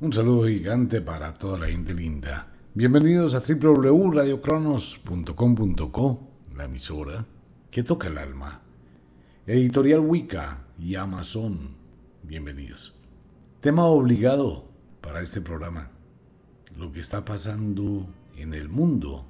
[0.00, 2.46] Un saludo gigante para toda la gente linda.
[2.72, 7.26] Bienvenidos a www.radiocronos.com.co, la emisora
[7.68, 8.62] que toca el alma.
[9.44, 11.74] Editorial Wicca y Amazon.
[12.22, 12.94] Bienvenidos.
[13.60, 15.90] Tema obligado para este programa.
[16.76, 18.06] Lo que está pasando
[18.36, 19.26] en el mundo.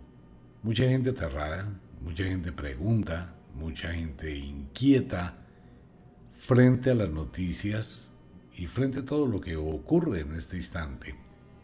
[0.63, 5.47] Mucha gente aterrada, mucha gente pregunta, mucha gente inquieta
[6.37, 8.18] frente a las noticias
[8.59, 11.15] y frente a todo lo que ocurre en este instante.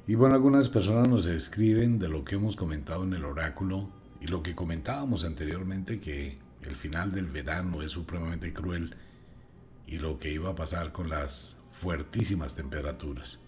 [0.07, 3.91] Y bueno, algunas personas nos escriben de lo que hemos comentado en el oráculo
[4.21, 8.95] y lo que comentábamos anteriormente, que el final del verano es supremamente cruel
[9.89, 13.41] y lo que iba a pasar con las fuertísimas temperaturas.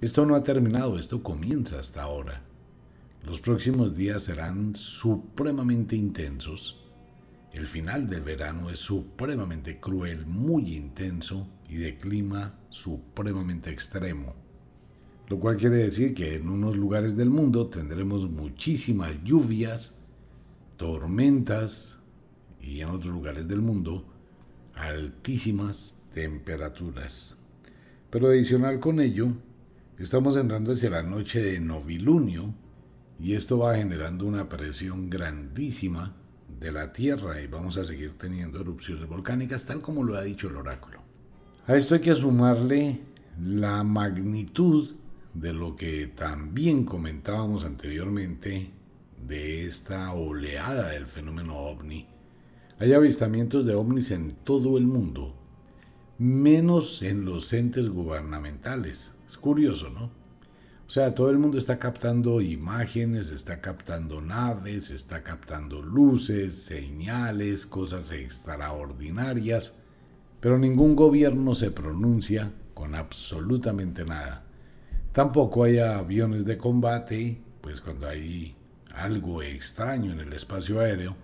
[0.00, 2.44] Esto no ha terminado, esto comienza hasta ahora.
[3.24, 6.83] Los próximos días serán supremamente intensos
[7.54, 14.34] el final del verano es supremamente cruel, muy intenso y de clima supremamente extremo.
[15.28, 19.94] Lo cual quiere decir que en unos lugares del mundo tendremos muchísimas lluvias,
[20.76, 22.00] tormentas
[22.60, 24.04] y en otros lugares del mundo
[24.74, 27.36] altísimas temperaturas.
[28.10, 29.28] Pero adicional con ello,
[29.96, 32.52] estamos entrando hacia la noche de novilunio
[33.20, 36.16] y esto va generando una presión grandísima
[36.64, 40.48] de la Tierra y vamos a seguir teniendo erupciones volcánicas tal como lo ha dicho
[40.48, 40.98] el oráculo.
[41.66, 43.00] A esto hay que sumarle
[43.38, 44.94] la magnitud
[45.34, 48.70] de lo que también comentábamos anteriormente
[49.26, 52.08] de esta oleada del fenómeno ovni.
[52.78, 55.36] Hay avistamientos de ovnis en todo el mundo,
[56.16, 59.12] menos en los entes gubernamentales.
[59.26, 60.10] Es curioso, ¿no?
[60.86, 67.64] O sea, todo el mundo está captando imágenes, está captando naves, está captando luces, señales,
[67.64, 69.82] cosas extraordinarias,
[70.40, 74.44] pero ningún gobierno se pronuncia con absolutamente nada.
[75.12, 78.54] Tampoco hay aviones de combate, pues cuando hay
[78.94, 81.16] algo extraño en el espacio aéreo,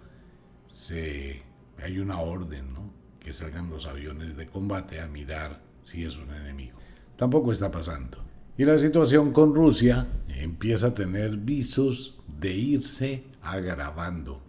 [0.70, 1.42] se,
[1.82, 2.90] hay una orden, ¿no?
[3.18, 6.78] Que salgan los aviones de combate a mirar si es un enemigo.
[7.16, 8.29] Tampoco está pasando.
[8.56, 14.42] Y la situación con Rusia empieza a tener visos de irse agravando.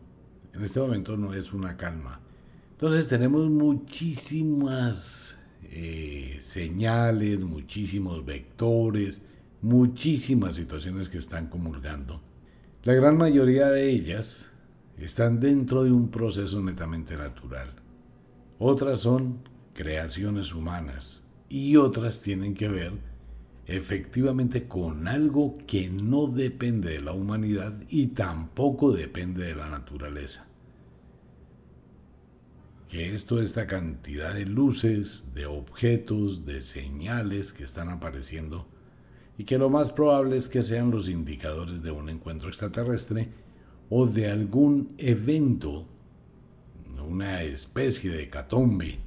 [0.53, 2.19] En este momento no es una calma.
[2.71, 9.21] Entonces tenemos muchísimas eh, señales, muchísimos vectores,
[9.61, 12.21] muchísimas situaciones que están comulgando.
[12.83, 14.49] La gran mayoría de ellas
[14.97, 17.69] están dentro de un proceso netamente natural.
[18.59, 19.39] Otras son
[19.73, 23.10] creaciones humanas y otras tienen que ver
[23.67, 30.47] efectivamente con algo que no depende de la humanidad y tampoco depende de la naturaleza.
[32.89, 38.67] Que esto, esta cantidad de luces, de objetos, de señales que están apareciendo,
[39.37, 43.29] y que lo más probable es que sean los indicadores de un encuentro extraterrestre
[43.89, 45.87] o de algún evento,
[47.07, 48.99] una especie de catombe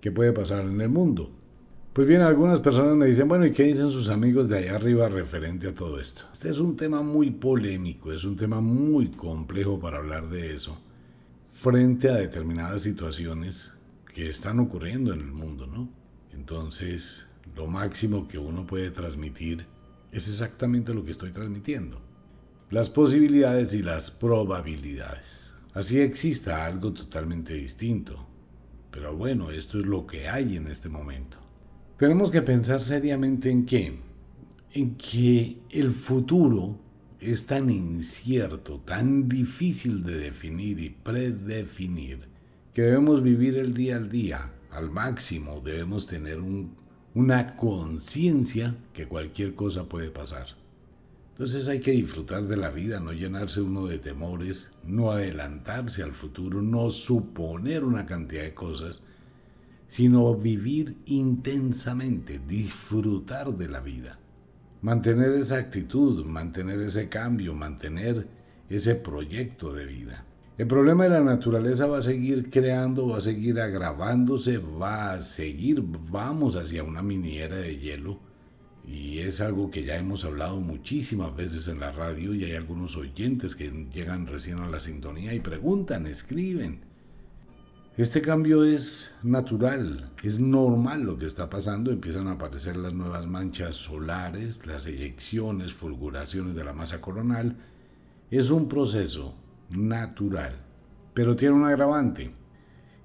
[0.00, 1.39] que puede pasar en el mundo.
[1.92, 5.08] Pues bien, algunas personas me dicen, bueno, ¿y qué dicen sus amigos de allá arriba
[5.08, 6.22] referente a todo esto?
[6.32, 10.80] Este es un tema muy polémico, es un tema muy complejo para hablar de eso,
[11.52, 13.74] frente a determinadas situaciones
[14.14, 15.88] que están ocurriendo en el mundo, ¿no?
[16.32, 19.66] Entonces, lo máximo que uno puede transmitir
[20.12, 22.00] es exactamente lo que estoy transmitiendo.
[22.70, 25.54] Las posibilidades y las probabilidades.
[25.74, 28.28] Así exista algo totalmente distinto.
[28.92, 31.49] Pero bueno, esto es lo que hay en este momento.
[32.00, 33.92] Tenemos que pensar seriamente en qué,
[34.72, 36.78] en que el futuro
[37.20, 42.20] es tan incierto, tan difícil de definir y predefinir,
[42.72, 46.38] que debemos vivir el día al día al máximo, debemos tener
[47.12, 50.46] una conciencia que cualquier cosa puede pasar.
[51.32, 56.12] Entonces hay que disfrutar de la vida, no llenarse uno de temores, no adelantarse al
[56.12, 59.09] futuro, no suponer una cantidad de cosas,
[59.90, 64.20] sino vivir intensamente, disfrutar de la vida.
[64.82, 68.28] Mantener esa actitud, mantener ese cambio, mantener
[68.68, 70.24] ese proyecto de vida.
[70.58, 75.22] El problema de la naturaleza va a seguir creando, va a seguir agravándose, va a
[75.24, 78.20] seguir, vamos hacia una miniera de hielo.
[78.86, 82.96] Y es algo que ya hemos hablado muchísimas veces en la radio y hay algunos
[82.96, 86.89] oyentes que llegan recién a la sintonía y preguntan, escriben.
[88.00, 93.26] Este cambio es natural, es normal lo que está pasando, empiezan a aparecer las nuevas
[93.26, 97.58] manchas solares, las eyecciones, fulguraciones de la masa coronal.
[98.30, 99.34] Es un proceso
[99.68, 100.54] natural,
[101.12, 102.30] pero tiene un agravante.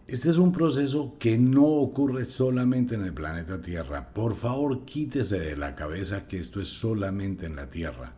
[0.07, 4.13] Este es un proceso que no ocurre solamente en el planeta Tierra.
[4.13, 8.13] Por favor, quítese de la cabeza que esto es solamente en la Tierra.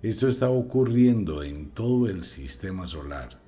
[0.00, 3.39] Esto está ocurriendo en todo el sistema solar.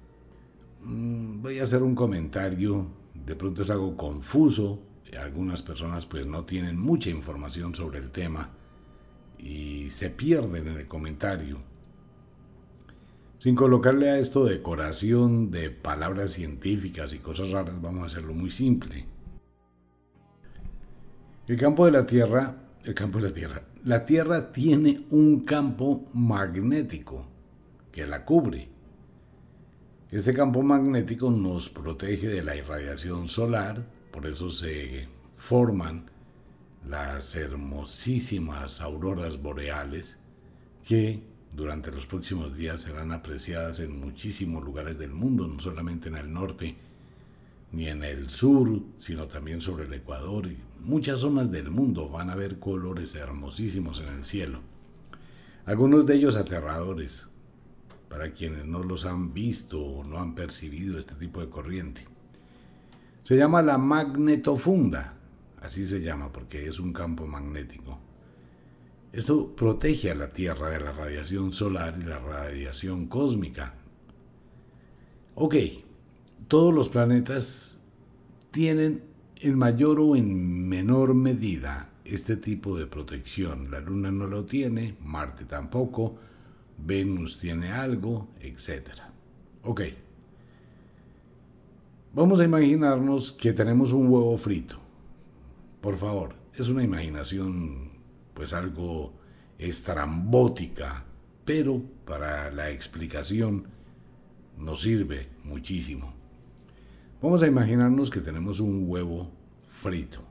[0.85, 4.83] Mm, voy a hacer un comentario, de pronto es algo confuso,
[5.21, 8.51] algunas personas pues no tienen mucha información sobre el tema
[9.39, 11.59] y se pierden en el comentario.
[13.39, 18.51] Sin colocarle a esto decoración de palabras científicas y cosas raras, vamos a hacerlo muy
[18.51, 19.05] simple.
[21.49, 26.05] El campo de la Tierra, el campo de la Tierra, la Tierra tiene un campo
[26.15, 27.27] magnético
[27.91, 28.72] que la cubre.
[30.13, 36.11] Este campo magnético nos protege de la irradiación solar, por eso se forman
[36.87, 40.19] las hermosísimas auroras boreales
[40.87, 41.23] que
[41.57, 46.31] durante los próximos días serán apreciadas en muchísimos lugares del mundo, no solamente en el
[46.31, 46.77] norte
[47.73, 52.29] ni en el sur, sino también sobre el Ecuador y muchas zonas del mundo van
[52.29, 54.61] a ver colores hermosísimos en el cielo.
[55.65, 57.29] Algunos de ellos aterradores,
[58.13, 62.05] para quienes no los han visto o no han percibido este tipo de corriente.
[63.23, 65.15] Se llama la magnetofunda,
[65.63, 67.99] así se llama porque es un campo magnético.
[69.15, 73.77] Esto protege a la Tierra de la radiación solar y la radiación cósmica.
[75.35, 75.55] Ok,
[76.49, 77.79] todos los planetas
[78.51, 79.05] tienen
[79.37, 83.71] en mayor o en menor medida este tipo de protección.
[83.71, 86.19] La Luna no lo tiene, Marte tampoco,
[86.79, 88.89] Venus tiene algo, etc.
[89.63, 89.83] Ok.
[92.15, 94.79] Vamos a imaginarnos que tenemos un huevo frito.
[95.81, 97.91] Por favor, es una imaginación
[98.35, 99.15] pues algo
[99.59, 101.05] estrambótica,
[101.45, 103.67] pero para la explicación
[104.59, 106.15] nos sirve muchísimo.
[107.23, 109.31] Vamos a imaginarnos que tenemos un huevo
[109.67, 110.23] frito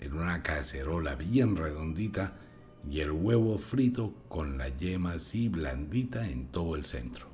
[0.00, 2.36] en una cacerola bien redondita
[2.90, 7.26] y el huevo frito con la yema así blandita en todo el centro.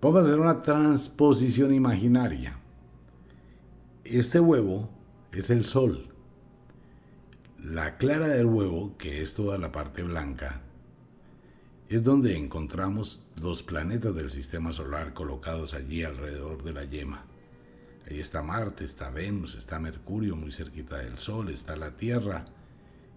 [0.00, 2.58] Vamos a hacer una transposición imaginaria.
[4.04, 4.88] Este huevo
[5.32, 6.16] es el sol
[7.66, 10.62] la clara del huevo, que es toda la parte blanca,
[11.88, 17.24] es donde encontramos los planetas del sistema solar colocados allí alrededor de la yema.
[18.08, 22.44] Ahí está Marte, está Venus, está Mercurio muy cerquita del Sol, está la Tierra,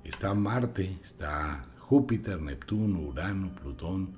[0.10, 4.16] está Marte, está Júpiter, Neptuno, Urano, Plutón,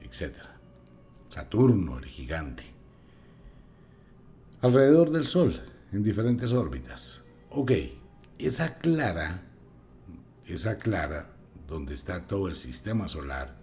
[0.00, 0.34] etc.
[1.28, 2.64] Saturno, el gigante.
[4.60, 5.60] Alrededor del Sol,
[5.92, 7.22] en diferentes órbitas.
[7.50, 7.72] Ok,
[8.38, 9.42] esa clara,
[10.46, 11.30] esa clara,
[11.66, 13.56] donde está todo el sistema solar,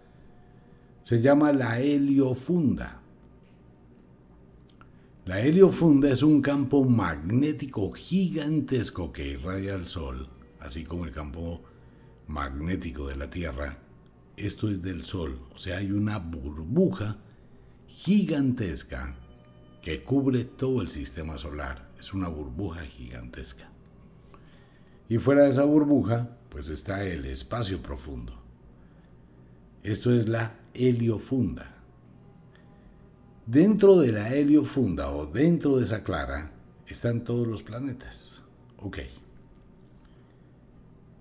[1.04, 3.02] se llama la heliofunda.
[5.26, 10.30] La heliofunda es un campo magnético gigantesco que irradia el Sol,
[10.64, 11.62] así como el campo
[12.28, 13.78] magnético de la Tierra.
[14.38, 17.18] Esto es del Sol, o sea, hay una burbuja
[17.88, 19.16] gigantesca
[19.82, 21.90] que cubre todo el sistema solar.
[22.00, 23.70] Es una burbuja gigantesca.
[25.10, 28.34] Y fuera de esa burbuja, pues está el espacio profundo.
[29.84, 31.76] Esto es la heliofunda.
[33.46, 36.54] Dentro de la heliofunda o dentro de esa clara
[36.88, 38.46] están todos los planetas.
[38.78, 39.00] Ok.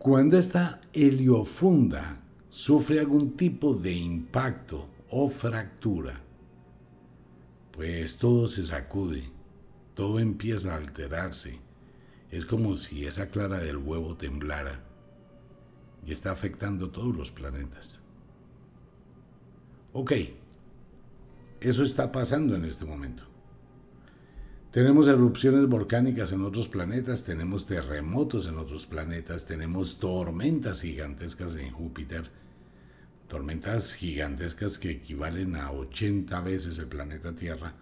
[0.03, 6.21] Cuando esta heliofunda sufre algún tipo de impacto o fractura,
[7.71, 9.31] pues todo se sacude,
[9.95, 11.61] todo empieza a alterarse
[12.33, 14.83] es como si esa clara del huevo temblara
[16.05, 18.01] y está afectando todos los planetas.
[19.93, 20.13] Ok,
[21.61, 23.32] eso está pasando en este momento.
[24.73, 31.71] Tenemos erupciones volcánicas en otros planetas, tenemos terremotos en otros planetas, tenemos tormentas gigantescas en
[31.71, 32.31] Júpiter,
[33.29, 37.75] tormentas gigantescas que equivalen a 80 veces el planeta Tierra,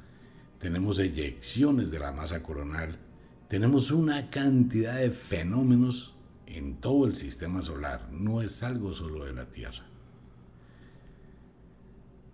[0.58, 2.98] tenemos eyecciones de la masa coronal,
[3.46, 6.16] tenemos una cantidad de fenómenos
[6.46, 9.86] en todo el sistema solar, no es algo solo de la Tierra.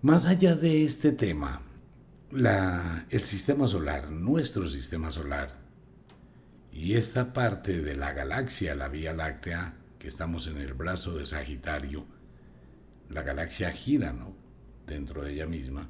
[0.01, 1.61] Más allá de este tema,
[2.33, 5.59] el sistema solar, nuestro sistema solar,
[6.73, 11.27] y esta parte de la galaxia, la Vía Láctea, que estamos en el brazo de
[11.27, 12.05] Sagitario,
[13.09, 14.35] la galaxia gira, ¿no?
[14.87, 15.89] Dentro de ella misma,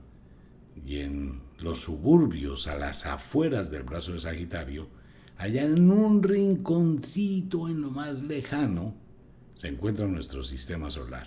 [0.84, 4.88] y en los suburbios, a las afueras del brazo de Sagitario,
[5.38, 8.94] allá en un rinconcito en lo más lejano,
[9.54, 11.26] se encuentra nuestro sistema solar.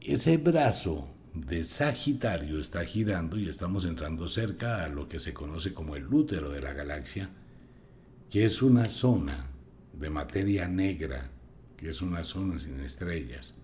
[0.00, 5.74] Ese brazo de Sagitario está girando y estamos entrando cerca a lo que se conoce
[5.74, 7.28] como el útero de la galaxia,
[8.30, 9.50] que es una zona
[9.92, 11.30] de materia negra,
[11.76, 13.56] que es una zona sin estrellas.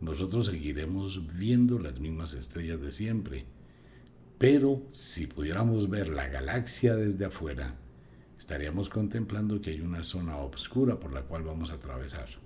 [0.00, 3.44] Nosotros seguiremos viendo las mismas estrellas de siempre,
[4.38, 7.76] pero si pudiéramos ver la galaxia desde afuera,
[8.36, 12.45] estaríamos contemplando que hay una zona oscura por la cual vamos a atravesar.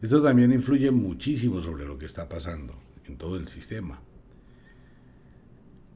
[0.00, 2.74] Esto también influye muchísimo sobre lo que está pasando
[3.06, 4.00] en todo el sistema.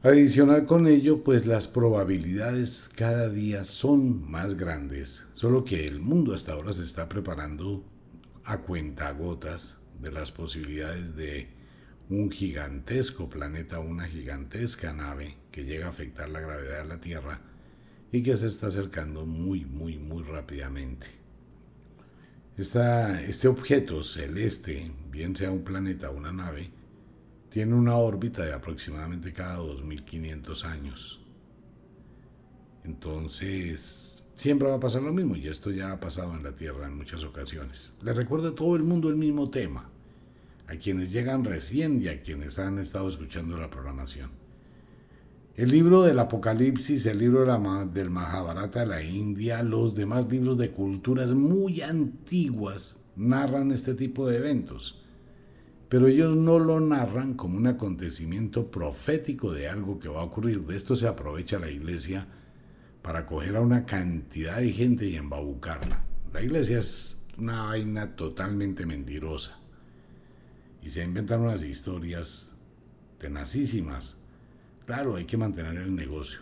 [0.02, 6.34] Adicional con ello, pues las probabilidades cada día son más grandes, solo que el mundo
[6.34, 7.84] hasta ahora se está preparando
[8.42, 11.46] a cuentagotas de las posibilidades de
[12.08, 17.40] un gigantesco planeta, una gigantesca nave que llega a afectar la gravedad de la Tierra
[18.10, 21.21] y que se está acercando muy, muy, muy rápidamente.
[22.56, 26.70] Este objeto celeste, bien sea un planeta o una nave,
[27.48, 31.20] tiene una órbita de aproximadamente cada 2500 años.
[32.84, 36.86] Entonces, siempre va a pasar lo mismo y esto ya ha pasado en la Tierra
[36.86, 37.94] en muchas ocasiones.
[38.02, 39.90] Le recuerdo a todo el mundo el mismo tema,
[40.66, 44.41] a quienes llegan recién y a quienes han estado escuchando la programación.
[45.54, 47.44] El libro del Apocalipsis, el libro
[47.92, 54.26] del Mahabharata de la India, los demás libros de culturas muy antiguas narran este tipo
[54.26, 55.02] de eventos,
[55.90, 60.62] pero ellos no lo narran como un acontecimiento profético de algo que va a ocurrir.
[60.62, 62.26] De esto se aprovecha la iglesia
[63.02, 66.02] para coger a una cantidad de gente y embaucarla.
[66.32, 69.58] La iglesia es una vaina totalmente mentirosa
[70.82, 72.52] y se inventan unas historias
[73.18, 74.21] tenacísimas
[74.92, 76.40] Claro, hay que mantener el negocio.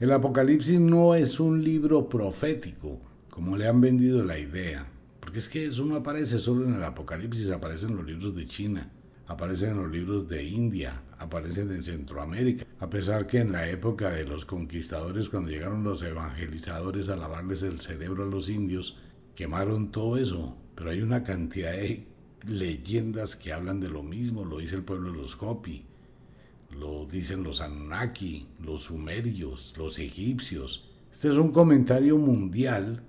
[0.00, 4.90] El Apocalipsis no es un libro profético, como le han vendido la idea,
[5.20, 8.46] porque es que eso no aparece solo en el Apocalipsis, aparece en los libros de
[8.46, 8.90] China,
[9.26, 14.08] aparece en los libros de India, aparecen en Centroamérica, a pesar que en la época
[14.08, 18.96] de los conquistadores, cuando llegaron los evangelizadores a lavarles el cerebro a los indios,
[19.34, 22.06] quemaron todo eso, pero hay una cantidad de
[22.46, 25.88] leyendas que hablan de lo mismo, lo dice el pueblo de los Hopi,
[26.78, 30.90] lo dicen los Anunnaki, los sumerios, los egipcios.
[31.12, 33.02] Este es un comentario mundial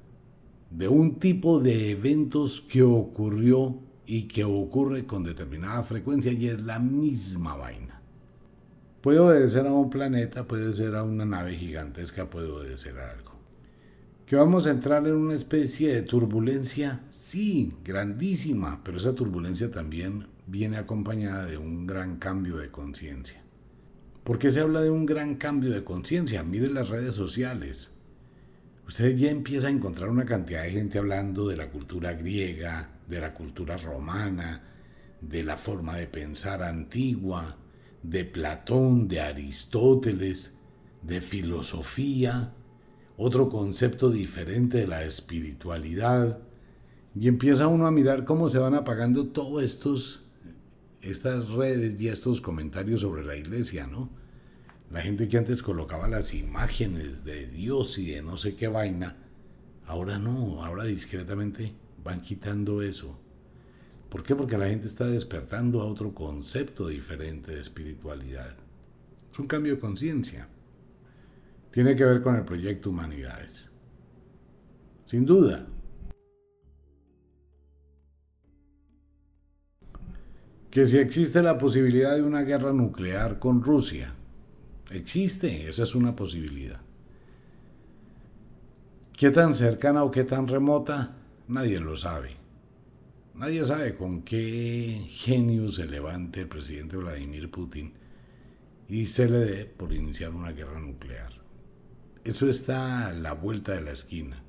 [0.69, 6.62] de un tipo de eventos que ocurrió y que ocurre con determinada frecuencia y es
[6.62, 8.01] la misma vaina.
[9.01, 13.36] Puede obedecer a un planeta, puede ser a una nave gigantesca, puede obedecer a algo.
[14.25, 17.03] ¿Que vamos a entrar en una especie de turbulencia?
[17.12, 23.45] Sí, grandísima, pero esa turbulencia también viene acompañada de un gran cambio de conciencia.
[24.25, 26.41] ¿Por qué se habla de un gran cambio de conciencia?
[26.41, 27.91] Mire las redes sociales.
[28.88, 33.22] Usted ya empieza a encontrar una cantidad de gente hablando de la cultura griega, de
[33.22, 34.63] la cultura romana,
[35.22, 37.58] de la forma de pensar antigua,
[38.01, 40.55] de Platón, de Aristóteles,
[41.03, 42.51] de filosofía,
[43.17, 46.39] otro concepto diferente de la espiritualidad.
[47.13, 50.25] Y empieza uno a mirar cómo se van apagando todos estos
[51.05, 54.09] estas redes y estos comentarios sobre la iglesia, ¿no?
[54.91, 59.17] La gente que antes colocaba las imágenes de Dios y de no sé qué vaina,
[59.85, 63.19] ahora no, ahora discretamente van quitando eso.
[64.09, 64.35] ¿Por qué?
[64.35, 68.55] Porque la gente está despertando a otro concepto diferente de espiritualidad.
[69.31, 70.47] Es un cambio de conciencia.
[71.71, 73.69] Tiene que ver con el proyecto Humanidades.
[75.03, 75.67] Sin duda,
[80.75, 84.13] que si existe la posibilidad de una guerra nuclear con Rusia,
[84.91, 86.82] existe, esa es una posibilidad.
[89.15, 91.15] ¿Qué tan cercana o qué tan remota?
[91.48, 92.32] Nadie lo sabe.
[93.36, 97.94] Nadie sabe con qué genio se levante el presidente Vladimir Putin
[98.89, 101.32] y se le dé por iniciar una guerra nuclear.
[102.25, 104.44] Eso está a la vuelta de la esquina.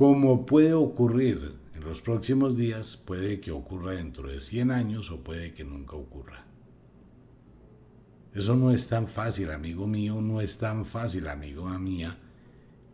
[0.00, 5.22] Como puede ocurrir en los próximos días puede que ocurra dentro de 100 años o
[5.22, 6.46] puede que nunca ocurra.
[8.32, 12.16] Eso no es tan fácil, amigo mío, no es tan fácil, amigo mía,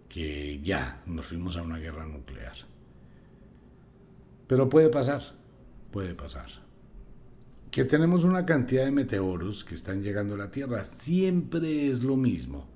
[0.08, 2.56] que ya nos fuimos a una guerra nuclear.
[4.48, 5.22] Pero puede pasar,
[5.92, 6.48] puede pasar.
[7.70, 12.16] Que tenemos una cantidad de meteoros que están llegando a la Tierra, siempre es lo
[12.16, 12.66] mismo.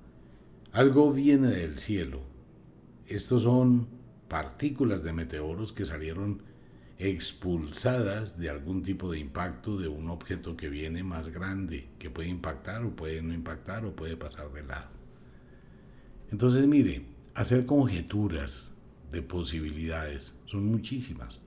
[0.71, 2.21] Algo viene del cielo.
[3.07, 3.99] Estos son
[4.31, 6.41] partículas de meteoros que salieron
[6.97, 12.29] expulsadas de algún tipo de impacto de un objeto que viene más grande, que puede
[12.29, 14.87] impactar o puede no impactar o puede pasar de lado.
[16.31, 18.71] Entonces, mire, hacer conjeturas
[19.11, 21.45] de posibilidades son muchísimas.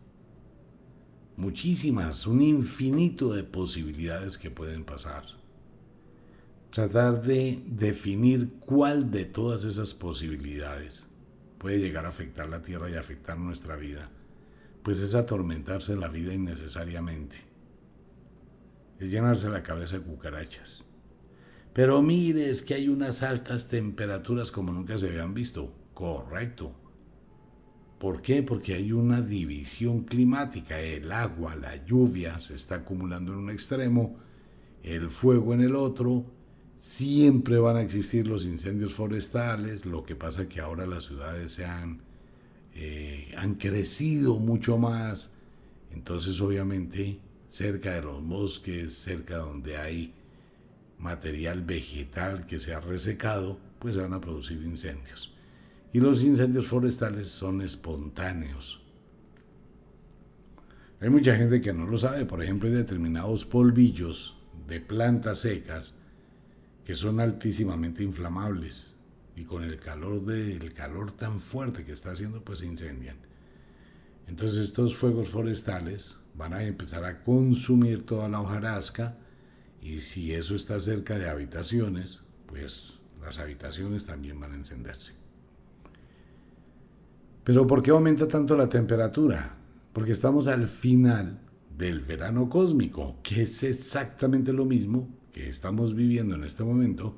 [1.39, 5.25] muchísimas, un infinito de posibilidades que pueden pasar.
[6.71, 11.07] Tratar de definir cuál de todas esas posibilidades
[11.65, 14.11] puede llegar a afectar la Tierra y afectar nuestra vida,
[14.83, 17.39] pues es atormentarse la vida innecesariamente.
[18.99, 20.85] Es llenarse la cabeza de cucarachas.
[21.73, 25.73] Pero mire, es que hay unas altas temperaturas como nunca se habían visto.
[25.95, 26.75] Correcto.
[27.99, 28.43] ¿Por qué?
[28.43, 30.79] Porque hay una división climática.
[30.79, 34.19] El agua, la lluvia se está acumulando en un extremo,
[34.83, 36.27] el fuego en el otro.
[36.87, 39.87] Siempre van a existir los incendios forestales.
[39.87, 42.03] Lo que pasa que ahora las ciudades se han,
[42.75, 45.31] eh, han crecido mucho más.
[45.93, 50.13] Entonces, obviamente, cerca de los bosques, cerca donde hay
[50.99, 55.33] material vegetal que se ha resecado, pues se van a producir incendios.
[55.91, 58.83] Y los incendios forestales son espontáneos.
[61.01, 64.37] Hay mucha gente que no lo sabe, por ejemplo, hay determinados polvillos
[64.69, 66.04] de plantas secas
[66.85, 68.97] que son altísimamente inflamables
[69.37, 73.17] y con el calor del calor tan fuerte que está haciendo pues se incendian.
[74.27, 79.17] Entonces estos fuegos forestales van a empezar a consumir toda la hojarasca
[79.81, 85.15] y si eso está cerca de habitaciones, pues las habitaciones también van a encenderse.
[87.45, 89.57] Pero ¿por qué aumenta tanto la temperatura?
[89.93, 91.41] Porque estamos al final
[91.77, 97.17] del verano cósmico, que es exactamente lo mismo que estamos viviendo en este momento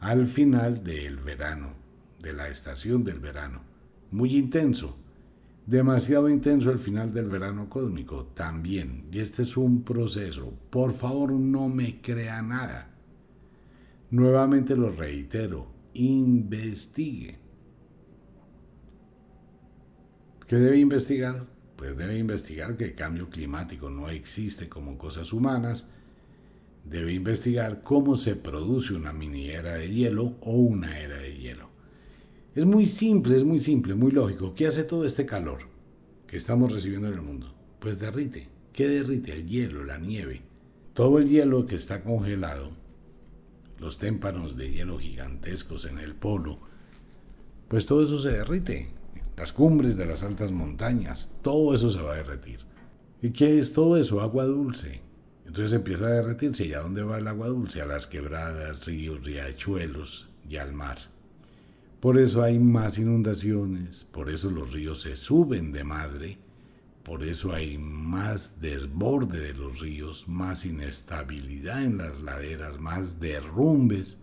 [0.00, 1.74] al final del verano,
[2.20, 3.60] de la estación del verano.
[4.10, 4.96] Muy intenso,
[5.66, 9.04] demasiado intenso al final del verano cósmico también.
[9.12, 10.54] Y este es un proceso.
[10.70, 12.88] Por favor, no me crea nada.
[14.10, 17.38] Nuevamente lo reitero, investigue.
[20.48, 21.46] ¿Qué debe investigar?
[21.76, 25.90] Pues debe investigar que el cambio climático no existe como cosas humanas.
[26.84, 31.70] Debe investigar cómo se produce una mini era de hielo o una era de hielo.
[32.54, 34.54] Es muy simple, es muy simple, muy lógico.
[34.54, 35.60] ¿Qué hace todo este calor
[36.26, 37.54] que estamos recibiendo en el mundo?
[37.78, 38.48] Pues derrite.
[38.72, 39.32] ¿Qué derrite?
[39.32, 40.42] El hielo, la nieve.
[40.92, 42.70] Todo el hielo que está congelado,
[43.78, 46.58] los témpanos de hielo gigantescos en el polo,
[47.68, 48.90] pues todo eso se derrite
[49.36, 52.60] las cumbres de las altas montañas, todo eso se va a derretir.
[53.22, 54.20] ¿Y qué es todo eso?
[54.20, 55.00] Agua dulce.
[55.52, 56.66] Entonces empieza a derretirse.
[56.66, 57.82] ¿Y a dónde va el agua dulce?
[57.82, 60.96] A las quebradas, ríos, riachuelos y al mar.
[62.00, 66.38] Por eso hay más inundaciones, por eso los ríos se suben de madre,
[67.02, 74.16] por eso hay más desborde de los ríos, más inestabilidad en las laderas, más derrumbes,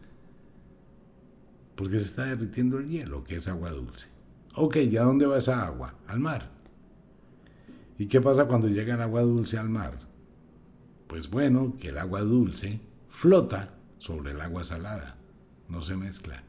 [1.76, 4.08] porque se está derritiendo el hielo, que es agua dulce.
[4.56, 5.94] Ok, ¿ya dónde va esa agua?
[6.08, 6.50] Al mar.
[8.00, 10.09] ¿Y qué pasa cuando llega el agua dulce al mar?
[11.10, 15.18] Pues bueno, que el agua dulce flota sobre el agua salada,
[15.68, 16.44] no se mezcla.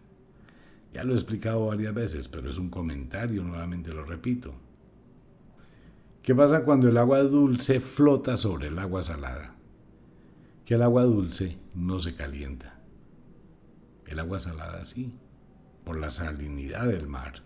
[0.93, 4.53] Ya lo he explicado varias veces, pero es un comentario, nuevamente lo repito.
[6.23, 9.55] ¿Qué pasa cuando el agua dulce flota sobre el agua salada?
[10.67, 12.79] Que el agua dulce no se calienta.
[14.05, 15.15] El agua salada sí,
[15.85, 17.43] por la salinidad del mar.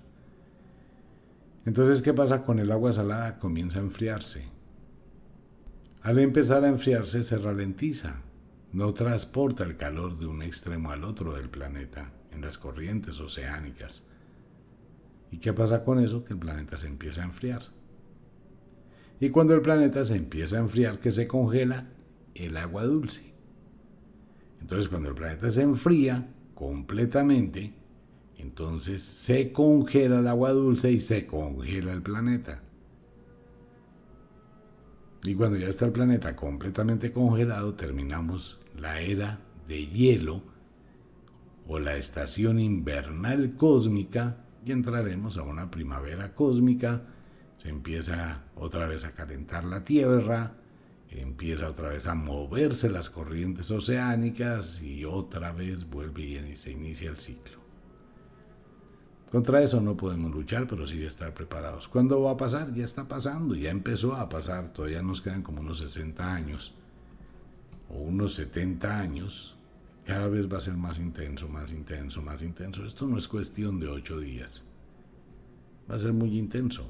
[1.65, 3.39] Entonces, ¿qué pasa con el agua salada?
[3.39, 4.54] Comienza a enfriarse.
[6.05, 8.23] Al empezar a enfriarse se ralentiza,
[8.75, 14.05] no transporta el calor de un extremo al otro del planeta en las corrientes oceánicas.
[15.31, 16.23] ¿Y qué pasa con eso?
[16.23, 17.63] Que el planeta se empieza a enfriar.
[19.19, 21.89] Y cuando el planeta se empieza a enfriar, que se congela
[22.35, 23.33] el agua dulce.
[24.61, 27.73] Entonces cuando el planeta se enfría completamente,
[28.37, 32.64] entonces se congela el agua dulce y se congela el planeta.
[35.27, 40.43] Y cuando ya está el planeta completamente congelado, terminamos la era de hielo
[41.67, 47.03] o la estación invernal cósmica y entraremos a una primavera cósmica.
[47.57, 50.57] Se empieza otra vez a calentar la Tierra,
[51.09, 57.09] empieza otra vez a moverse las corrientes oceánicas y otra vez vuelve y se inicia
[57.09, 57.64] el ciclo.
[59.35, 61.89] Contra eso no podemos luchar, pero sí estar preparados.
[61.89, 62.73] ¿Cuándo va a pasar?
[62.73, 66.73] Ya está pasando, ya empezó a pasar, todavía nos quedan como unos 60 años
[67.89, 69.57] o unos 70 años.
[70.05, 72.85] Cada vez va a ser más intenso, más intenso, más intenso.
[72.85, 74.63] Esto no es cuestión de 8 días.
[75.91, 76.87] Va a ser muy intenso.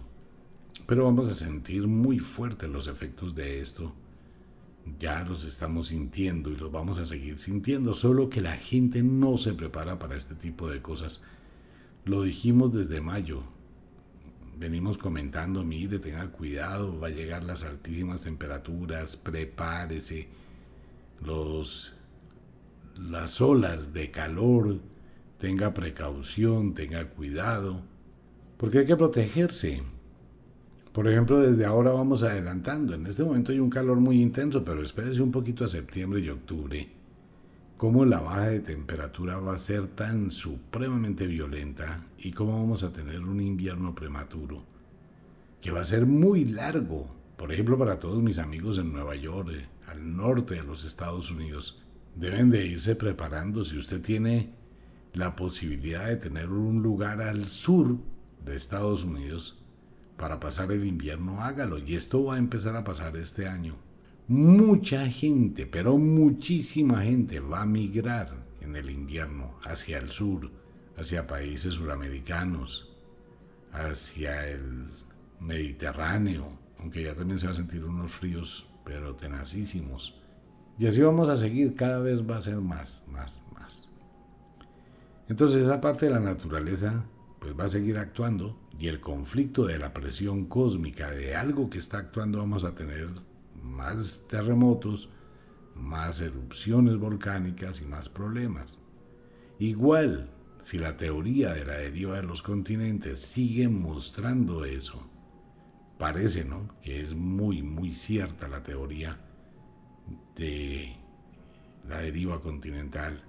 [0.87, 3.94] Pero vamos a sentir muy fuerte los efectos de esto.
[4.98, 9.38] Ya los estamos sintiendo y los vamos a seguir sintiendo, solo que la gente no
[9.38, 11.22] se prepara para este tipo de cosas
[12.04, 13.42] lo dijimos desde mayo.
[14.56, 20.28] venimos comentando, mire, tenga cuidado, va a llegar las altísimas temperaturas, prepárese,
[21.20, 21.92] los,
[23.00, 24.78] las olas de calor,
[25.38, 27.82] tenga precaución, tenga cuidado,
[28.56, 29.82] porque hay que protegerse.
[30.92, 32.94] Por ejemplo, desde ahora vamos adelantando.
[32.94, 36.28] En este momento hay un calor muy intenso, pero espérese un poquito a septiembre y
[36.28, 36.88] octubre.
[37.76, 42.92] Cómo la baja de temperatura va a ser tan supremamente violenta y cómo vamos a
[42.92, 44.64] tener un invierno prematuro,
[45.60, 47.06] que va a ser muy largo.
[47.37, 51.32] Por ejemplo, para todos mis amigos en Nueva York, eh, al norte de los Estados
[51.32, 51.82] Unidos,
[52.14, 54.54] deben de irse preparando si usted tiene
[55.12, 57.98] la posibilidad de tener un lugar al sur
[58.44, 59.58] de Estados Unidos
[60.16, 61.78] para pasar el invierno, hágalo.
[61.78, 63.76] Y esto va a empezar a pasar este año.
[64.26, 70.50] Mucha gente, pero muchísima gente va a migrar en el invierno hacia el sur,
[70.96, 72.88] hacia países suramericanos,
[73.70, 74.87] hacia el
[75.40, 80.14] Mediterráneo, aunque ya también se va a sentir unos fríos, pero tenacísimos.
[80.78, 83.90] Y así vamos a seguir, cada vez va a ser más, más, más.
[85.28, 87.04] Entonces esa parte de la naturaleza
[87.40, 91.76] pues va a seguir actuando y el conflicto de la presión cósmica de algo que
[91.76, 93.10] está actuando vamos a tener
[93.64, 95.09] más terremotos,
[95.74, 98.79] más erupciones volcánicas y más problemas.
[99.59, 105.11] Igual, si la teoría de la deriva de los continentes sigue mostrando eso,
[105.98, 106.68] parece, ¿no?
[106.81, 109.18] Que es muy, muy cierta la teoría
[110.37, 110.96] de
[111.88, 113.24] la deriva continental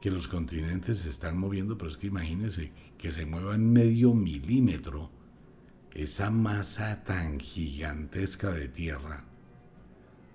[0.00, 4.14] que los continentes se están moviendo, pero es que imagínense que se mueva en medio
[4.14, 5.10] milímetro
[5.94, 9.24] esa masa tan gigantesca de tierra,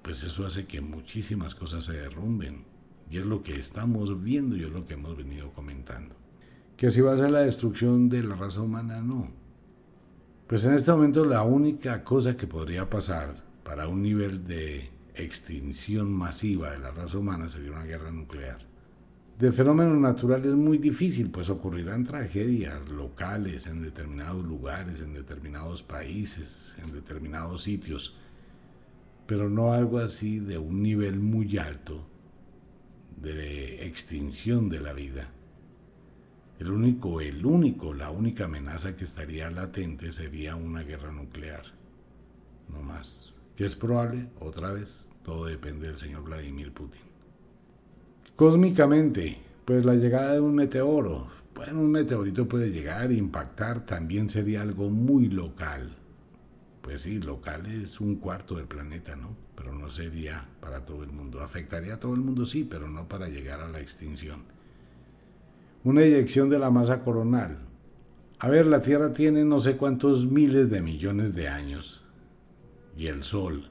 [0.02, 2.66] pues eso hace que muchísimas cosas se derrumben.
[3.10, 6.16] Y es lo que estamos viendo y es lo que hemos venido comentando.
[6.78, 9.30] Que si va a ser la destrucción de la raza humana, no.
[10.48, 16.12] Pues en este momento la única cosa que podría pasar para un nivel de extinción
[16.12, 18.72] masiva de la raza humana sería una guerra nuclear
[19.42, 25.82] de fenómenos naturales es muy difícil, pues ocurrirán tragedias locales en determinados lugares, en determinados
[25.82, 28.16] países, en determinados sitios,
[29.32, 32.06] pero no algo así de un nivel muy alto
[33.16, 35.32] de extinción de la vida.
[36.60, 41.64] El único, el único, la única amenaza que estaría latente sería una guerra nuclear.
[42.68, 43.34] No más.
[43.56, 44.28] ¿Qué es probable?
[44.42, 47.00] Otra vez, todo depende del señor Vladimir Putin.
[48.36, 54.62] Cósmicamente, pues la llegada de un meteoro, bueno, un meteorito puede llegar impactar, también sería
[54.62, 56.01] algo muy local.
[56.82, 59.36] Pues sí, local es un cuarto del planeta, ¿no?
[59.56, 61.42] Pero no sería para todo el mundo.
[61.42, 64.44] Afectaría a todo el mundo, sí, pero no para llegar a la extinción.
[65.84, 67.60] Una eyección de la masa coronal.
[68.40, 72.06] A ver, la Tierra tiene no sé cuántos miles de millones de años.
[72.98, 73.70] Y el Sol.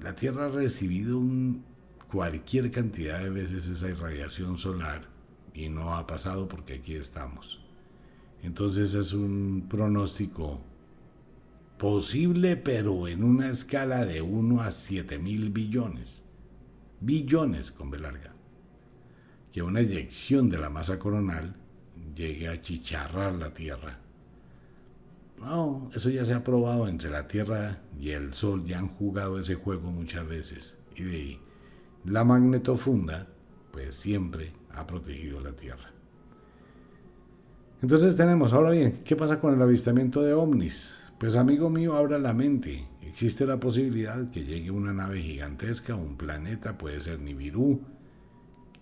[0.00, 1.64] La Tierra ha recibido un
[2.10, 5.08] cualquier cantidad de veces esa irradiación solar
[5.52, 7.60] y no ha pasado porque aquí estamos.
[8.42, 10.62] Entonces es un pronóstico
[11.78, 16.24] posible, pero en una escala de 1 a 7 mil billones.
[17.00, 18.34] Billones con B larga.
[19.52, 21.54] Que una eyección de la masa coronal
[22.14, 24.00] llegue a chicharrar la Tierra.
[25.40, 29.38] No, eso ya se ha probado entre la Tierra y el Sol, ya han jugado
[29.38, 30.78] ese juego muchas veces.
[30.96, 31.38] Y de
[32.04, 33.28] la magnetofunda,
[33.70, 35.92] pues siempre ha protegido la Tierra.
[37.80, 41.07] Entonces tenemos, ahora bien, ¿qué pasa con el avistamiento de ovnis?
[41.18, 42.86] Pues amigo mío, abra la mente.
[43.02, 47.80] Existe la posibilidad que llegue una nave gigantesca, un planeta, puede ser Nibiru,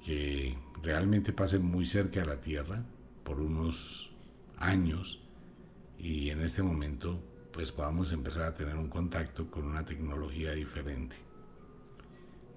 [0.05, 2.85] que realmente pase muy cerca de la Tierra
[3.25, 4.12] por unos
[4.59, 5.22] años
[5.99, 7.22] y en este momento
[7.53, 11.16] pues podamos empezar a tener un contacto con una tecnología diferente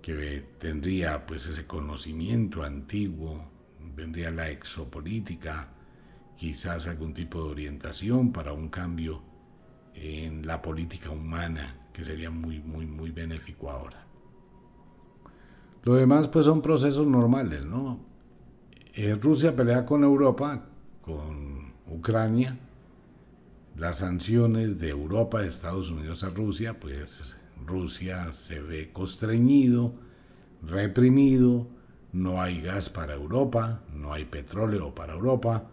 [0.02, 3.50] que tendría pues ese conocimiento antiguo,
[3.96, 5.72] vendría la exopolítica,
[6.36, 9.29] quizás algún tipo de orientación para un cambio
[10.02, 14.06] en la política humana que sería muy muy muy benéfico ahora.
[15.84, 18.00] Lo demás pues son procesos normales, ¿no?
[18.96, 20.66] Eh, Rusia pelea con Europa,
[21.02, 22.58] con Ucrania,
[23.78, 29.94] las sanciones de Europa, de Estados Unidos a Rusia, pues Rusia se ve constreñido,
[30.62, 31.68] reprimido,
[32.12, 35.70] no hay gas para Europa, no hay petróleo para Europa.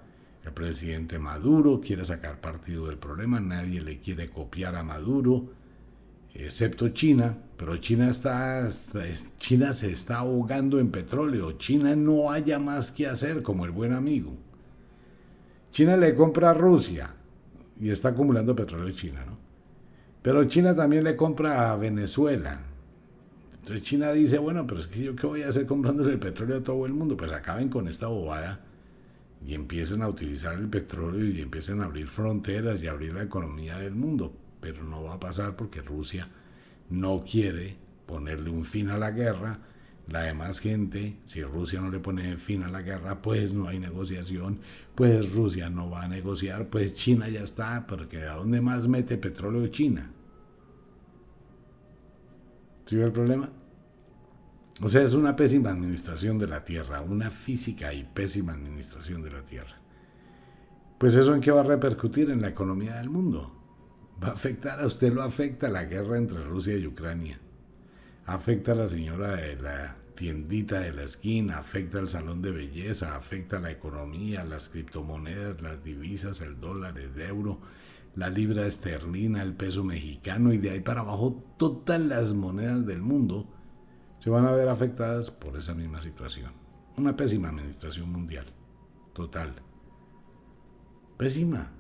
[0.47, 5.51] El presidente Maduro quiere sacar partido del problema, nadie le quiere copiar a Maduro,
[6.35, 8.69] excepto China, pero China, está,
[9.39, 13.93] China se está ahogando en petróleo, China no haya más que hacer como el buen
[13.93, 14.37] amigo.
[15.73, 17.13] China le compra a Rusia
[17.81, 19.37] y está acumulando petróleo China, ¿no?
[20.23, 22.61] Pero China también le compra a Venezuela.
[23.53, 26.59] Entonces China dice, bueno, pero es que yo qué voy a hacer comprándole el petróleo
[26.59, 27.17] a todo el mundo.
[27.17, 28.66] Pues acaben con esta bobada
[29.47, 33.79] y empiecen a utilizar el petróleo y empiecen a abrir fronteras y abrir la economía
[33.79, 34.35] del mundo.
[34.61, 36.29] Pero no va a pasar porque Rusia
[36.91, 39.61] no quiere ponerle un fin a la guerra
[40.09, 43.81] la demás gente, si Rusia no le pone fin a la guerra, pues no hay
[43.81, 44.61] negociación,
[44.95, 49.19] pues Rusia no va a negociar, pues China ya está, porque ¿a dónde más mete
[49.19, 50.13] petróleo China?
[52.85, 53.51] ¿Sí ve el problema?
[54.83, 59.31] O sea, es una pésima administración de la tierra, una física y pésima administración de
[59.31, 59.81] la tierra.
[60.99, 63.55] Pues eso en qué va a repercutir en la economía del mundo.
[64.23, 67.39] Va a afectar, a usted lo afecta la guerra entre Rusia y Ucrania
[68.27, 73.17] afecta a la señora de la tiendita de la esquina, afecta al salón de belleza,
[73.17, 77.61] afecta a la economía, las criptomonedas, las divisas, el dólar, el euro,
[78.15, 83.03] la libra esterlina, el peso mexicano y de ahí para abajo todas las monedas del
[83.03, 83.53] mundo
[84.19, 86.53] se van a ver afectadas por esa misma situación.
[86.97, 88.47] Una pésima administración mundial.
[89.13, 89.55] Total.
[91.17, 91.73] Pésima.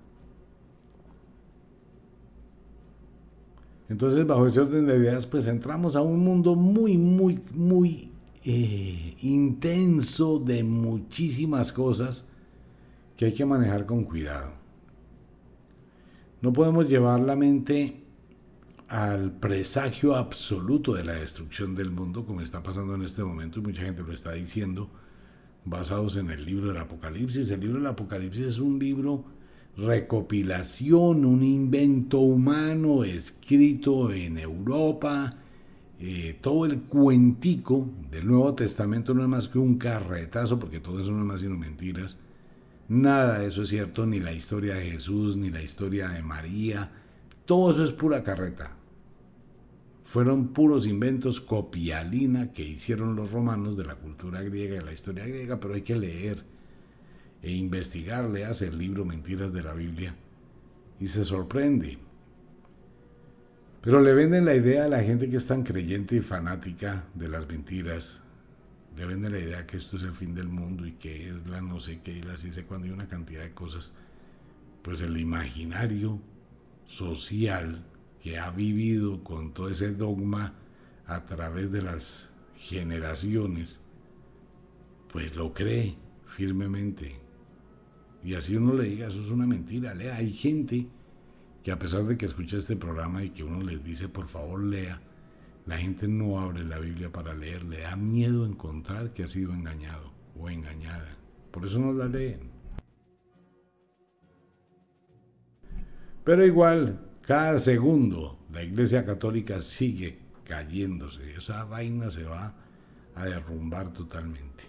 [3.88, 8.11] Entonces, bajo ese orden de ideas, pues entramos a un mundo muy, muy, muy
[8.44, 12.31] eh, intenso de muchísimas cosas
[13.16, 14.53] que hay que manejar con cuidado.
[16.42, 18.06] No podemos llevar la mente
[18.88, 23.62] al presagio absoluto de la destrucción del mundo, como está pasando en este momento, y
[23.62, 24.90] mucha gente lo está diciendo,
[25.64, 27.51] basados en el libro del Apocalipsis.
[27.51, 29.25] El libro del Apocalipsis es un libro
[29.77, 35.31] recopilación, un invento humano escrito en Europa.
[35.99, 41.01] Eh, todo el cuentico del Nuevo Testamento no es más que un carretazo, porque todo
[41.01, 42.18] eso no es más sino mentiras.
[42.88, 46.92] Nada de eso es cierto, ni la historia de Jesús, ni la historia de María.
[47.44, 48.76] Todo eso es pura carreta.
[50.07, 55.27] Fueron puros inventos copialina que hicieron los romanos de la cultura griega y la historia
[55.27, 56.45] griega, pero hay que leer
[57.42, 60.14] e investigar, hace el libro Mentiras de la Biblia
[61.01, 61.99] y se sorprende.
[63.81, 67.29] Pero le venden la idea a la gente que es tan creyente y fanática de
[67.29, 68.23] las mentiras.
[68.97, 71.61] Le venden la idea que esto es el fin del mundo y que es la
[71.61, 73.92] no sé qué y la sí sé cuando hay una cantidad de cosas.
[74.83, 76.21] Pues el imaginario
[76.87, 77.83] social
[78.27, 80.53] que ha vivido con todo ese dogma
[81.07, 83.87] a través de las generaciones,
[85.12, 87.21] pues lo cree firmemente.
[88.25, 90.17] Y así uno le diga, eso es una mentira, lea.
[90.17, 90.89] Hay gente
[91.62, 94.61] que a pesar de que escucha este programa y que uno les dice, por favor,
[94.61, 95.01] lea,
[95.65, 99.55] la gente no abre la Biblia para leer, le da miedo encontrar que ha sido
[99.55, 101.17] engañado o engañada.
[101.53, 102.51] Por eso no la leen.
[106.25, 111.35] Pero igual, cada segundo la Iglesia Católica sigue cayéndose.
[111.35, 112.55] Esa vaina se va
[113.17, 114.65] a derrumbar totalmente.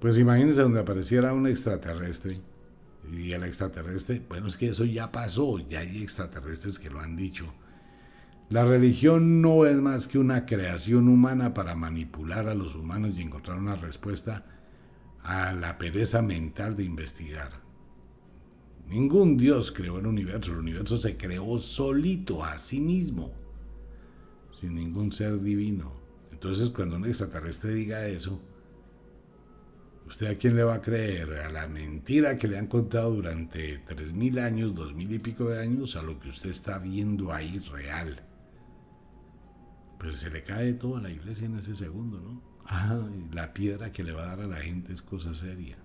[0.00, 2.36] Pues imagínense donde apareciera un extraterrestre
[3.10, 7.16] y el extraterrestre, bueno, es que eso ya pasó, ya hay extraterrestres que lo han
[7.16, 7.46] dicho.
[8.50, 13.22] La religión no es más que una creación humana para manipular a los humanos y
[13.22, 14.44] encontrar una respuesta
[15.22, 17.63] a la pereza mental de investigar.
[18.88, 23.32] Ningún Dios creó el universo, el universo se creó solito a sí mismo,
[24.50, 25.92] sin ningún ser divino.
[26.30, 28.40] Entonces cuando un extraterrestre diga eso,
[30.06, 31.32] ¿Usted a quién le va a creer?
[31.32, 35.48] ¿A la mentira que le han contado durante tres mil años, dos mil y pico
[35.48, 38.20] de años, a lo que usted está viendo ahí real?
[39.98, 42.42] Pues se le cae todo a la iglesia en ese segundo, ¿no?
[42.66, 45.78] Ah, la piedra que le va a dar a la gente es cosa seria.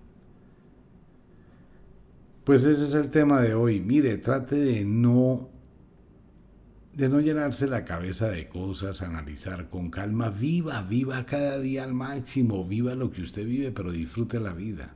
[2.44, 3.80] Pues ese es el tema de hoy.
[3.80, 5.50] Mire, trate de no
[6.94, 11.94] de no llenarse la cabeza de cosas, analizar con calma, viva, viva cada día al
[11.94, 14.94] máximo, viva lo que usted vive, pero disfrute la vida.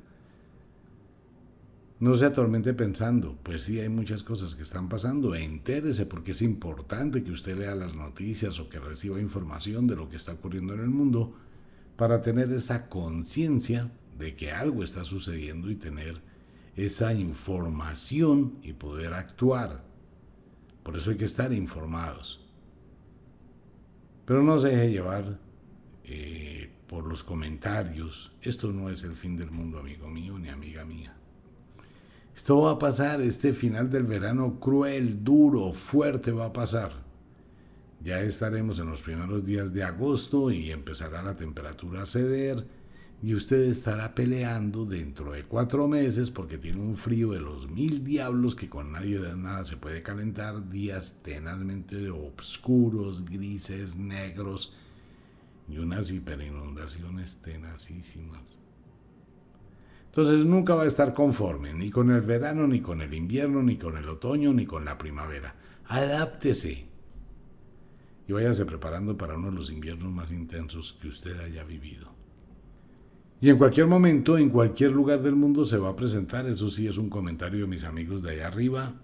[2.00, 6.42] No se atormente pensando, pues sí hay muchas cosas que están pasando, entérese porque es
[6.42, 10.74] importante que usted lea las noticias o que reciba información de lo que está ocurriendo
[10.74, 11.34] en el mundo
[11.96, 16.20] para tener esa conciencia de que algo está sucediendo y tener
[16.76, 19.84] esa información y poder actuar
[20.84, 22.40] por eso hay que estar informados.
[24.26, 25.40] Pero no se deje llevar
[26.04, 28.32] eh, por los comentarios.
[28.42, 31.16] Esto no es el fin del mundo, amigo mío ni amiga mía.
[32.36, 36.92] Esto va a pasar, este final del verano cruel, duro, fuerte va a pasar.
[38.02, 42.66] Ya estaremos en los primeros días de agosto y empezará la temperatura a ceder.
[43.24, 48.04] Y usted estará peleando dentro de cuatro meses porque tiene un frío de los mil
[48.04, 54.74] diablos que con nadie de nada se puede calentar, días tenazmente oscuros, grises, negros
[55.70, 58.58] y unas hiperinundaciones tenacísimas.
[60.04, 63.78] Entonces nunca va a estar conforme, ni con el verano, ni con el invierno, ni
[63.78, 65.56] con el otoño, ni con la primavera.
[65.86, 66.88] Adáptese
[68.28, 72.13] y váyase preparando para uno de los inviernos más intensos que usted haya vivido.
[73.44, 76.86] Y en cualquier momento, en cualquier lugar del mundo se va a presentar, eso sí
[76.86, 78.94] es un comentario de mis amigos de allá arriba,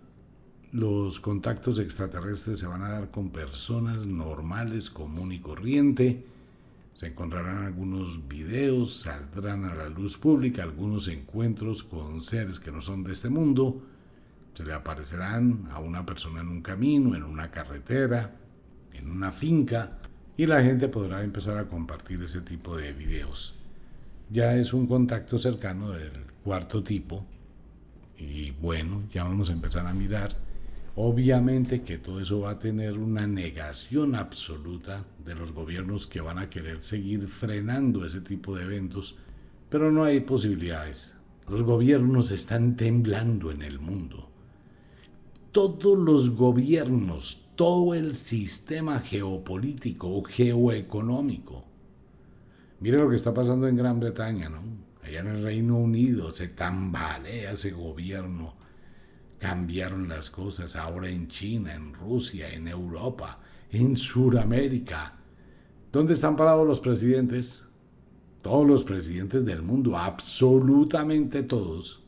[0.73, 6.25] los contactos extraterrestres se van a dar con personas normales, común y corriente,
[6.95, 12.81] se encontrarán algunos videos, saldrán a la luz pública algunos encuentros con seres que no
[12.81, 13.83] son de este mundo,
[14.55, 18.39] se le aparecerán a una persona en un camino, en una carretera,
[18.95, 19.99] en una finca,
[20.39, 23.60] y la gente podrá empezar a compartir ese tipo de videos
[24.31, 26.13] ya es un contacto cercano del
[26.45, 27.27] cuarto tipo.
[28.17, 30.37] Y bueno, ya vamos a empezar a mirar.
[30.95, 36.39] Obviamente que todo eso va a tener una negación absoluta de los gobiernos que van
[36.39, 39.17] a querer seguir frenando ese tipo de eventos,
[39.69, 41.17] pero no hay posibilidades.
[41.49, 44.31] Los gobiernos están temblando en el mundo.
[45.51, 51.70] Todos los gobiernos, todo el sistema geopolítico o geoeconómico
[52.81, 54.63] Mire lo que está pasando en Gran Bretaña, ¿no?
[55.03, 58.55] Allá en el Reino Unido se tambalea ese gobierno.
[59.39, 63.41] Cambiaron las cosas ahora en China, en Rusia, en Europa,
[63.71, 65.17] en Sudamérica.
[65.93, 67.67] ¿Dónde están parados los presidentes?
[68.43, 72.03] Todos los presidentes del mundo, absolutamente todos,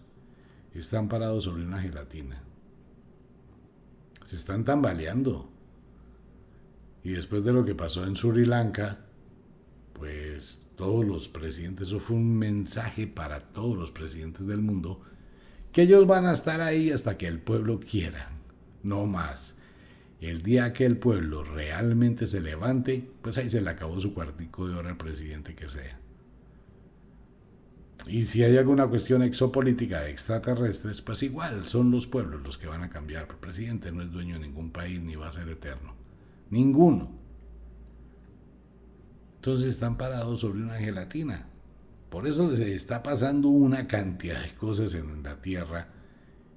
[0.72, 2.42] están parados sobre una gelatina.
[4.24, 5.50] Se están tambaleando.
[7.04, 9.00] Y después de lo que pasó en Sri Lanka,
[9.92, 15.00] pues todos los presidentes, eso fue un mensaje para todos los presidentes del mundo,
[15.72, 18.30] que ellos van a estar ahí hasta que el pueblo quiera,
[18.82, 19.56] no más.
[20.20, 24.68] El día que el pueblo realmente se levante, pues ahí se le acabó su cuartico
[24.68, 25.98] de hora al presidente que sea.
[28.06, 32.66] Y si hay alguna cuestión exopolítica de extraterrestres, pues igual son los pueblos los que
[32.66, 33.28] van a cambiar.
[33.30, 35.94] El presidente no es dueño de ningún país ni va a ser eterno.
[36.50, 37.21] Ninguno.
[39.42, 41.48] Entonces están parados sobre una gelatina.
[42.10, 45.88] Por eso les está pasando una cantidad de cosas en la Tierra.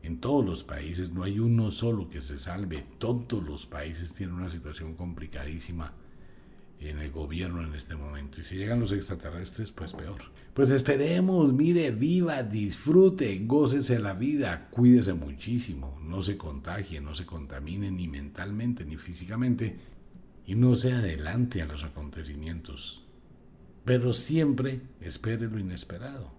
[0.03, 2.85] En todos los países no hay uno solo que se salve.
[2.99, 5.93] Todos los países tienen una situación complicadísima
[6.79, 8.39] en el gobierno en este momento.
[8.39, 10.21] Y si llegan los extraterrestres, pues peor.
[10.53, 17.25] Pues esperemos, mire, viva, disfrute, gócese la vida, cuídese muchísimo, no se contagie, no se
[17.25, 19.94] contamine ni mentalmente ni físicamente
[20.45, 23.03] y no se adelante a los acontecimientos,
[23.83, 26.31] pero siempre espere lo inesperado.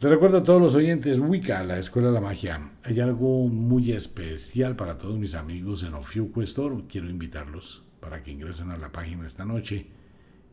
[0.00, 2.72] Le recuerdo a todos los oyentes Wicca, la Escuela de la Magia.
[2.84, 6.84] Hay algo muy especial para todos mis amigos en Ofiuco Store.
[6.88, 9.88] Quiero invitarlos para que ingresen a la página esta noche.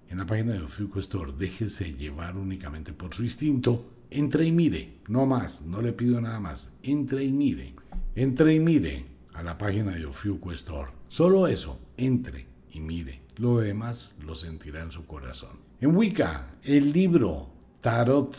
[0.10, 3.94] En la página de Ofiuco Store, déjese llevar únicamente por su instinto.
[4.10, 6.74] Entre y mire, no más, no le pido nada más.
[6.84, 7.74] Entre y mire,
[8.16, 10.92] entre y mire a la página de Ofiuco Store.
[11.08, 15.58] Solo eso, entre y mire, lo demás lo sentirá en su corazón.
[15.82, 17.50] En Wicca, el libro
[17.82, 18.38] Tarot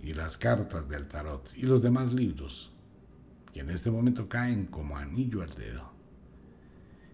[0.00, 2.70] y las cartas del Tarot y los demás libros,
[3.52, 5.90] que en este momento caen como anillo al dedo.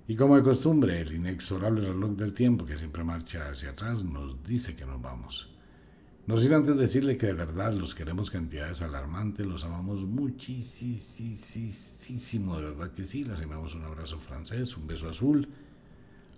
[0.06, 4.44] Y como de costumbre, el inexorable reloj del tiempo que siempre marcha hacia atrás nos
[4.44, 5.50] dice que nos vamos.
[6.26, 10.66] No sin antes decirle que de verdad los queremos cantidades alarmantes, los amamos muchísimo,
[12.58, 13.24] de verdad que sí.
[13.24, 15.48] Les enviamos un abrazo francés, un beso azul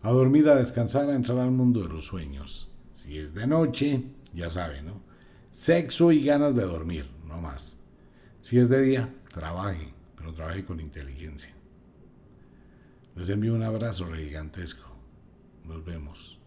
[0.03, 2.69] a dormir, a descansar, a entrar al mundo de los sueños.
[2.93, 5.03] Si es de noche, ya sabe, ¿no?
[5.51, 7.77] Sexo y ganas de dormir, no más.
[8.41, 11.53] Si es de día, trabaje, pero trabaje con inteligencia.
[13.17, 14.87] Les envío un abrazo gigantesco.
[15.65, 16.39] Nos vemos.